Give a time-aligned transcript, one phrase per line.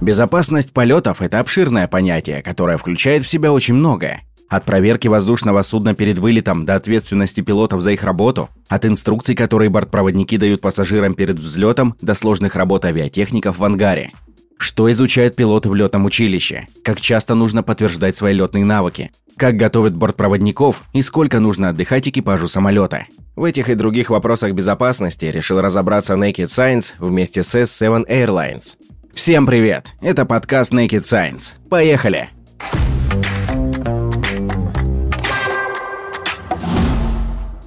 [0.00, 4.22] Безопасность полетов– это обширное понятие, которое включает в себя очень многое.
[4.48, 9.68] От проверки воздушного судна перед вылетом до ответственности пилотов за их работу, от инструкций, которые
[9.68, 14.10] бортпроводники дают пассажирам перед взлетом, до сложных работ авиатехников в ангаре.
[14.58, 16.66] Что изучают пилоты в летном училище?
[16.82, 19.10] Как часто нужно подтверждать свои летные навыки?
[19.36, 23.06] Как готовят бортпроводников и сколько нужно отдыхать экипажу самолета?
[23.36, 28.76] В этих и других вопросах безопасности решил разобраться Naked Science вместе с S7 Airlines.
[29.12, 29.94] Всем привет!
[30.00, 31.54] Это подкаст Naked Science.
[31.68, 32.30] Поехали!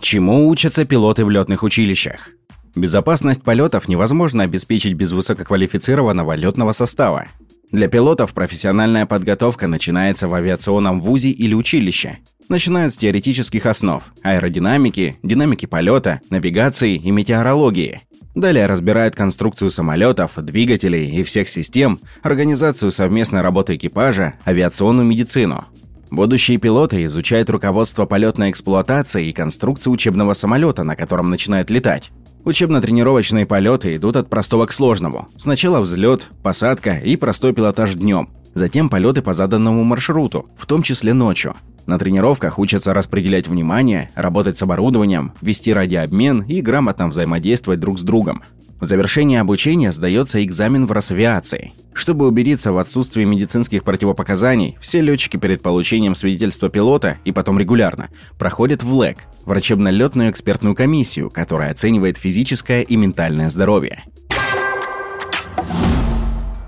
[0.00, 2.30] Чему учатся пилоты в летных училищах?
[2.74, 7.26] Безопасность полетов невозможно обеспечить без высококвалифицированного летного состава.
[7.70, 12.18] Для пилотов профессиональная подготовка начинается в авиационном вузе или училище.
[12.48, 18.02] Начинают с теоретических основ– аэродинамики, динамики полета, навигации и метеорологии.
[18.36, 25.64] Далее разбирают конструкцию самолетов, двигателей и всех систем, организацию совместной работы экипажа, авиационную медицину.
[26.10, 32.12] Будущие пилоты изучают руководство полетной эксплуатации и конструкцию учебного самолета, на котором начинают летать.
[32.44, 35.26] Учебно-тренировочные полеты идут от простого к сложному.
[35.36, 38.28] Сначала взлет, посадка и простой пилотаж днем.
[38.54, 41.56] Затем полеты по заданному маршруту, в том числе ночью.
[41.86, 48.02] На тренировках учатся распределять внимание, работать с оборудованием, вести радиообмен и грамотно взаимодействовать друг с
[48.02, 48.42] другом.
[48.80, 51.72] В завершении обучения сдается экзамен в Росавиации.
[51.94, 58.08] Чтобы убедиться в отсутствии медицинских противопоказаний, все летчики перед получением свидетельства пилота и потом регулярно
[58.38, 64.02] проходят в ЛЭК– врачебно-летную экспертную комиссию, которая оценивает физическое и ментальное здоровье.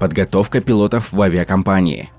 [0.01, 2.09] Подготовка пилотов в авиакомпании–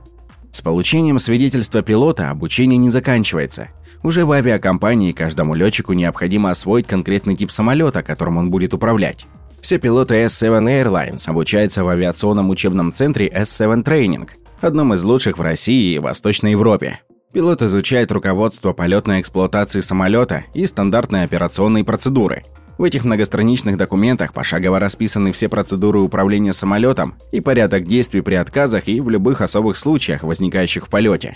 [0.52, 3.70] с получением свидетельства пилота обучение не заканчивается.
[4.04, 9.28] Уже в авиакомпании каждому летчику необходимо освоить конкретный тип самолета, которым он будет управлять.
[9.62, 14.30] Все пилоты S7 Airlines обучаются в авиационном учебном центре S7 Training,
[14.62, 17.00] одном из лучших в России и Восточной Европе.
[17.34, 22.44] Пилот изучает руководство полетной эксплуатации самолета и стандартные операционные процедуры,
[22.80, 28.88] в этих многостраничных документах пошагово расписаны все процедуры управления самолетом и порядок действий при отказах
[28.88, 31.36] и в любых особых случаях, возникающих в полете.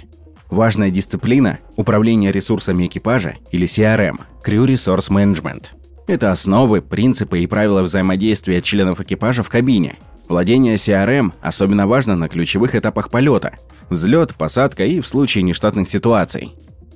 [0.50, 5.66] Важная дисциплина– управление ресурсами экипажа или CRM– Crew Resource Management.
[6.08, 9.98] Это основы, принципы и правила взаимодействия членов экипажа в кабине.
[10.30, 13.58] Владение CRM особенно важно на ключевых этапах полета–
[13.90, 16.56] взлет, посадка и в случае нештатных ситуаций.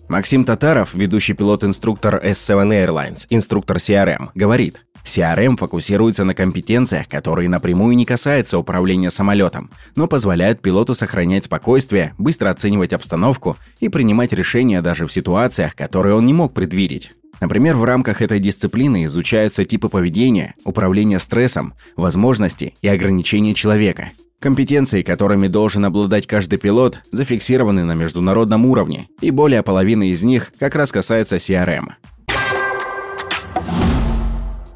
[0.10, 7.96] Максим Татаров, ведущий пилот-инструктор S7 Airlines, инструктор CRM, говорит, CRM фокусируется на компетенциях, которые напрямую
[7.98, 14.82] не касаются управления самолетом, но позволяют пилоту сохранять спокойствие, быстро оценивать обстановку и принимать решения
[14.82, 17.12] даже в ситуациях, которые он не мог предвидеть.
[17.42, 25.02] Например, в рамках этой дисциплины изучаются типы поведения, управления стрессом, возможности и ограничения человека– Компетенции,
[25.02, 30.76] которыми должен обладать каждый пилот, зафиксированы на международном уровне, и более половины из них как
[30.76, 31.88] раз касается CRM.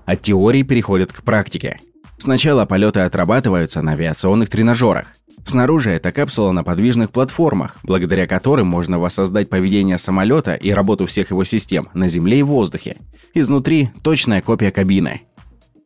[0.06, 1.80] От теории переходят к практике.
[2.18, 5.14] Сначала полеты отрабатываются на авиационных тренажерах.
[5.46, 11.30] Снаружи это капсула на подвижных платформах, благодаря которым можно воссоздать поведение самолета и работу всех
[11.30, 12.98] его систем на земле и воздухе.
[13.36, 15.22] Изнутри точная копия кабины.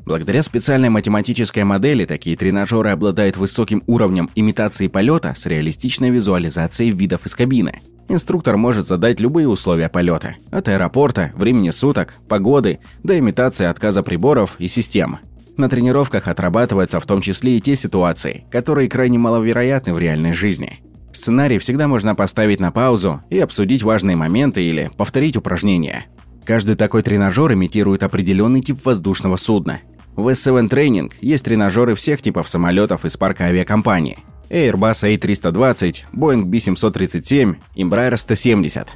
[0.06, 7.26] Благодаря специальной математической модели такие тренажеры обладают высоким уровнем имитации полета с реалистичной визуализацией видов
[7.26, 7.82] из кабины.
[8.08, 14.58] Инструктор может задать любые условия полета– от аэропорта, времени суток, погоды, до имитации отказа приборов
[14.60, 15.18] и систем.
[15.58, 20.82] На тренировках отрабатываются в том числе и те ситуации, которые крайне маловероятны в реальной жизни.
[21.14, 26.06] Сценарий всегда можно поставить на паузу и обсудить важные моменты или повторить упражнения.
[26.44, 29.80] Каждый такой тренажер имитирует определенный тип воздушного судна–
[30.16, 34.20] в S7 Training есть тренажеры всех типов самолетов из парка авиакомпании.
[34.50, 38.88] Airbus A320, Boeing B737, Embraer 170.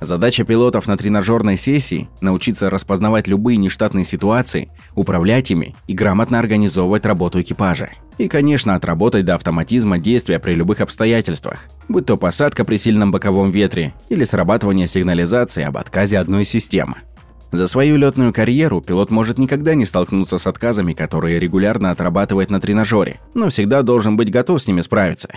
[0.00, 7.06] Задача пилотов на тренажерной сессии– научиться распознавать любые нештатные ситуации, управлять ими и грамотно организовывать
[7.06, 7.90] работу экипажа.
[8.18, 13.50] И, конечно, отработать до автоматизма действия при любых обстоятельствах, будь то посадка при сильном боковом
[13.50, 16.96] ветре или срабатывание сигнализации об отказе одной из систем.
[17.56, 22.60] За свою летную карьеру пилот может никогда не столкнуться с отказами, которые регулярно отрабатывает на
[22.60, 25.30] тренажере, но всегда должен быть готов с ними справиться.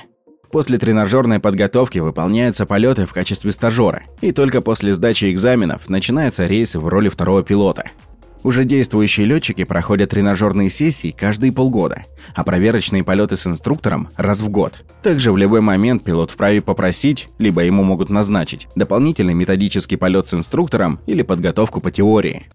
[0.52, 6.76] После тренажерной подготовки выполняются полеты в качестве стажера, и только после сдачи экзаменов начинается рейс
[6.76, 7.86] в роли второго пилота–
[8.44, 12.04] уже действующие летчики проходят тренажерные сессии каждые полгода,
[12.36, 14.84] а проверочные полеты с инструктором раз в год.
[15.04, 20.34] Также в любой момент пилот вправе попросить, либо ему могут назначить, дополнительный методический полет с
[20.34, 22.48] инструктором или подготовку по теории.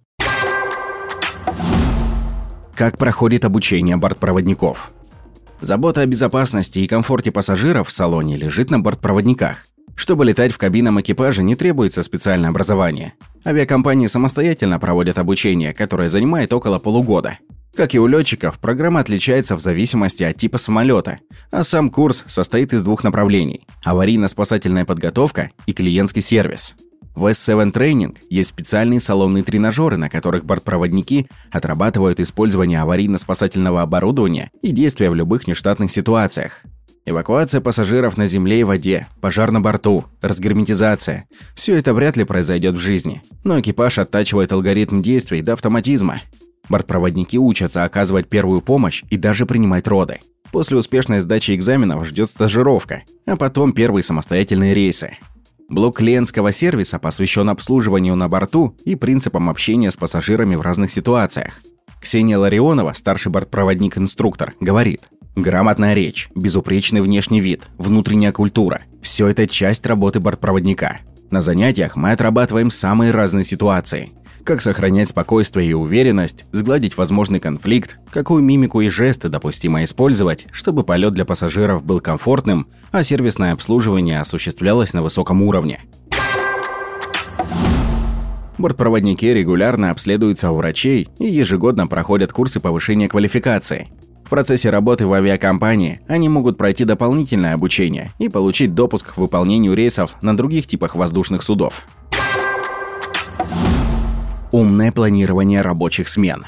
[2.74, 4.90] Как проходит обучение бортпроводников?
[5.60, 9.66] Забота о безопасности и комфорте пассажиров в салоне лежит на бортпроводниках.
[9.94, 13.14] Чтобы летать в кабинам экипажа, не требуется специальное образование.
[13.46, 17.38] Авиакомпании самостоятельно проводят обучение, которое занимает около полугода.
[17.76, 21.18] Как и у летчиков, программа отличается в зависимости от типа самолета,
[21.50, 26.74] а сам курс состоит из двух направлений– аварийно-спасательная подготовка и клиентский сервис.
[27.16, 34.70] В S7 Training есть специальные салонные тренажеры, на которых бортпроводники отрабатывают использование аварийно-спасательного оборудования и
[34.70, 36.62] действия в любых нештатных ситуациях.
[37.06, 42.76] Эвакуация пассажиров на земле и воде, пожар на борту, разгерметизация– все это вряд ли произойдет
[42.76, 46.22] в жизни, но экипаж оттачивает алгоритм действий до автоматизма.
[46.70, 50.20] Бортпроводники учатся оказывать первую помощь и даже принимать роды.
[50.50, 55.18] После успешной сдачи экзаменов ждет стажировка, а потом первые самостоятельные рейсы.
[55.68, 61.60] Блок клиентского сервиса посвящен обслуживанию на борту и принципам общения с пассажирами в разных ситуациях.
[62.00, 65.00] Ксения Ларионова, старший бортпроводник-инструктор, говорит,
[65.36, 71.00] Грамотная речь, безупречный внешний вид, внутренняя культура– все это часть работы бортпроводника.
[71.30, 74.12] На занятиях мы отрабатываем самые разные ситуации.
[74.44, 80.84] Как сохранять спокойствие и уверенность, сгладить возможный конфликт, какую мимику и жесты допустимо использовать, чтобы
[80.84, 85.80] полет для пассажиров был комфортным, а сервисное обслуживание осуществлялось на высоком уровне.
[88.56, 93.88] Бортпроводники регулярно обследуются у врачей и ежегодно проходят курсы повышения квалификации.
[94.24, 99.74] В процессе работы в авиакомпании они могут пройти дополнительное обучение и получить допуск к выполнению
[99.74, 101.86] рейсов на других типах воздушных судов.
[104.50, 106.46] Умное планирование рабочих смен.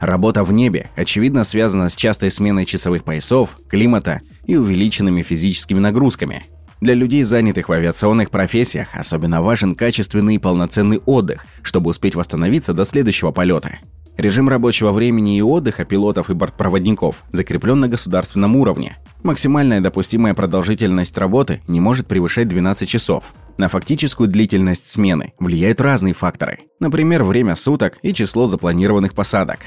[0.00, 6.46] Работа в небе, очевидно, связана с частой сменой часовых поясов, климата и увеличенными физическими нагрузками.
[6.80, 12.72] Для людей, занятых в авиационных профессиях, особенно важен качественный и полноценный отдых, чтобы успеть восстановиться
[12.72, 13.78] до следующего полета.
[14.16, 18.98] Режим рабочего времени и отдыха пилотов и бортпроводников закреплен на государственном уровне.
[19.22, 23.24] Максимальная допустимая продолжительность работы не может превышать 12 часов.
[23.56, 29.60] На фактическую длительность смены влияют разные факторы, например, время суток и число запланированных посадок.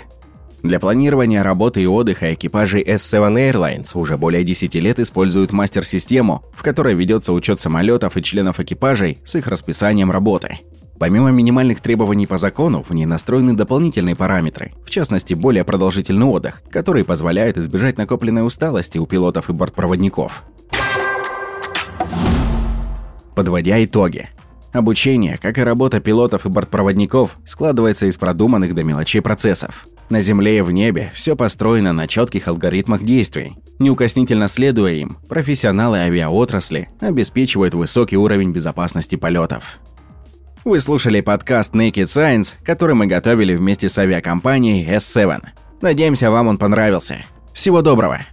[0.62, 6.64] Для планирования работы и отдыха экипажей S7 Airlines уже более 10 лет используют мастер-систему, в
[6.64, 10.60] которой ведется учет самолетов и членов экипажей с их расписанием работы.
[10.98, 16.64] Помимо минимальных требований по закону, в ней настроены дополнительные параметры, в частности, более продолжительный отдых,
[16.72, 20.44] который позволяет избежать накопленной усталости у пилотов и бортпроводников.
[23.36, 24.30] Подводя итоги.
[24.72, 29.88] Обучение, как и работа пилотов и бортпроводников, складывается из продуманных до мелочей процессов.
[30.10, 33.58] На Земле и в небе все построено на четких алгоритмах действий.
[33.80, 39.80] Неукоснительно следуя им, профессионалы авиаотрасли обеспечивают высокий уровень безопасности полетов.
[40.66, 45.40] Вы слушали подкаст Naked Science, который мы готовили вместе с авиакомпанией S7.
[45.80, 47.24] Надеемся, вам он понравился.
[47.54, 48.26] Всего доброго!